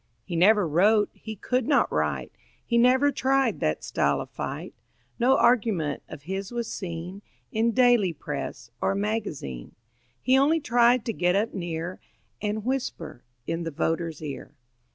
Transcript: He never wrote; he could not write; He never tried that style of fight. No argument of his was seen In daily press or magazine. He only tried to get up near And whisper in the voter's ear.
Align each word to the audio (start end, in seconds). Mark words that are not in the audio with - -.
He 0.25 0.35
never 0.35 0.67
wrote; 0.67 1.11
he 1.13 1.35
could 1.35 1.67
not 1.67 1.93
write; 1.93 2.31
He 2.65 2.79
never 2.79 3.11
tried 3.11 3.59
that 3.59 3.83
style 3.83 4.19
of 4.19 4.31
fight. 4.31 4.73
No 5.19 5.37
argument 5.37 6.01
of 6.09 6.23
his 6.23 6.51
was 6.51 6.67
seen 6.73 7.21
In 7.51 7.71
daily 7.71 8.11
press 8.11 8.71
or 8.81 8.95
magazine. 8.95 9.75
He 10.19 10.39
only 10.39 10.59
tried 10.59 11.05
to 11.05 11.13
get 11.13 11.35
up 11.35 11.53
near 11.53 11.99
And 12.41 12.65
whisper 12.65 13.23
in 13.45 13.61
the 13.61 13.69
voter's 13.69 14.23
ear. 14.23 14.55